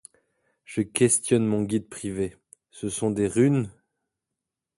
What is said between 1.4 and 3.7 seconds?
mon guide privé:— Ce sont des runes?